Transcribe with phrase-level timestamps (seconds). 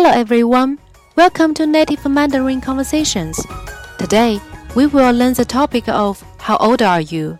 [0.00, 0.78] Hello everyone,
[1.16, 3.40] welcome to Native Mandarin Conversations.
[3.98, 4.40] Today,
[4.74, 7.38] we will learn the topic of How old are you?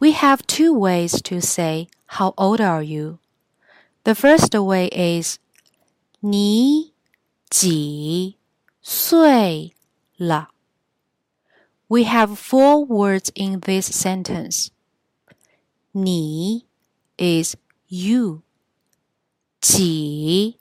[0.00, 3.18] We have two ways to say How old are you?
[4.04, 5.38] The first way is
[6.20, 6.92] 你
[7.50, 8.36] 几
[8.82, 9.72] 岁
[10.18, 10.48] 了?
[11.88, 14.68] We have four words in this sentence.
[15.92, 16.66] 你
[17.18, 17.54] is
[17.88, 18.42] you.
[19.60, 20.58] 几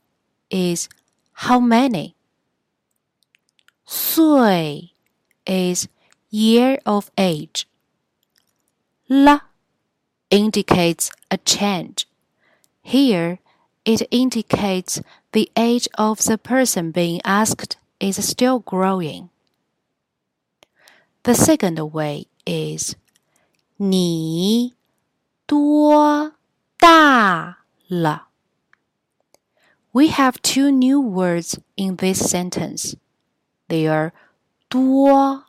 [0.50, 0.90] is
[1.34, 2.16] how many.
[3.86, 4.94] 岁
[5.46, 5.88] is
[6.30, 7.68] year of age.
[9.10, 9.42] La
[10.30, 12.08] indicates a change.
[12.82, 13.40] Here,
[13.84, 15.02] it indicates
[15.34, 19.30] the age of the person being asked is still growing.
[21.24, 22.96] The second way is
[23.78, 24.74] 你
[25.46, 26.34] 多
[26.78, 27.58] 大
[27.88, 28.30] 了
[29.96, 32.96] ？we have two new words in this sentence.
[33.68, 34.14] They are
[34.70, 35.44] 多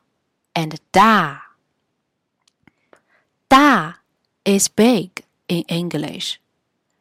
[0.55, 1.42] and 大.
[3.48, 3.94] Da
[4.44, 6.41] is big in English.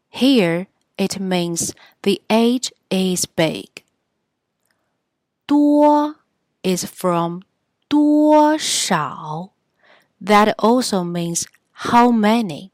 [0.09, 0.67] Here
[0.97, 1.73] it means
[2.03, 3.83] the age is big.
[5.47, 6.15] 多
[6.63, 7.41] is from
[7.89, 9.51] 多少.
[10.19, 12.71] That also means how many.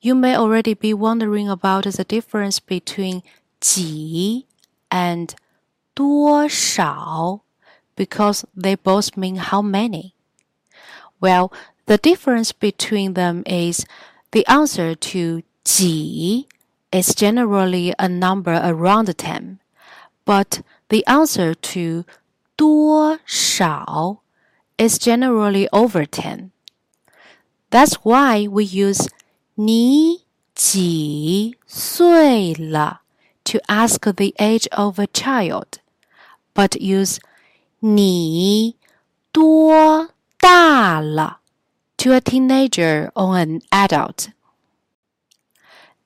[0.00, 3.22] You may already be wondering about the difference between
[3.64, 4.46] 几
[4.90, 5.30] and
[5.94, 7.40] 多少
[7.96, 10.14] because they both mean how many.
[11.20, 11.52] Well,
[11.86, 13.84] the difference between them is
[14.32, 16.46] the answer to 几
[16.92, 19.58] is generally a number around 10,
[20.24, 22.04] but the answer to
[22.56, 24.18] 多少
[24.78, 26.50] is generally over 10.
[27.70, 29.08] That's why we use
[29.54, 33.02] 你几岁了
[33.44, 35.80] to ask the age of a child,
[36.54, 37.18] but use
[37.80, 38.76] 你
[39.32, 41.40] 多大了
[41.96, 44.30] to a teenager or an adult.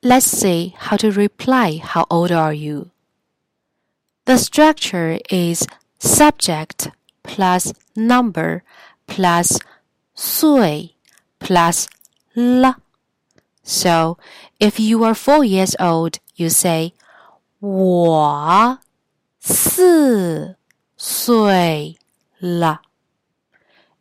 [0.01, 2.91] Let's see how to reply how old are you?
[4.25, 5.67] The structure is
[5.99, 6.89] subject
[7.23, 8.63] plus number
[9.07, 9.59] plus
[10.13, 10.95] 岁
[11.39, 11.87] plus
[12.33, 12.77] 了.
[13.63, 14.17] So
[14.59, 16.93] if you are 4 years old, you say
[17.59, 18.79] 我
[19.39, 20.57] 四
[20.97, 21.97] 岁
[22.39, 22.81] 了。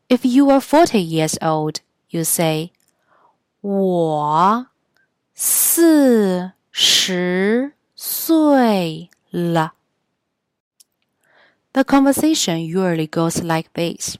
[0.09, 1.77] If you are forty years old,
[2.11, 2.73] you say
[3.61, 4.67] 我
[5.35, 9.75] 四十岁了。
[11.73, 14.17] The conversation usually goes like this.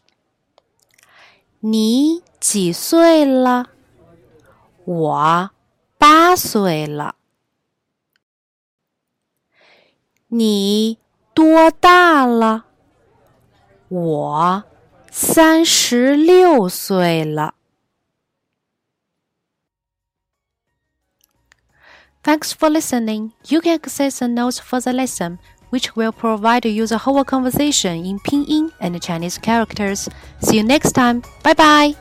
[1.61, 3.69] 你几岁了？
[4.85, 5.51] 我
[5.99, 7.15] 八岁了。
[10.29, 10.99] 你
[11.33, 12.67] 多大了？
[13.89, 14.65] 我
[15.11, 17.55] 三十六岁了。
[22.25, 23.33] Thanks for listening.
[23.49, 25.39] You can access the notes for the lesson,
[25.71, 30.09] which will provide you the whole conversation in Pinyin and Chinese characters.
[30.41, 31.23] See you next time.
[31.43, 31.95] Bye bye.